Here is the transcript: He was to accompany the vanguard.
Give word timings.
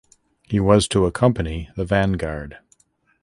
He 0.41 0.59
was 0.59 0.87
to 0.87 1.05
accompany 1.05 1.69
the 1.75 1.85
vanguard. 1.85 2.57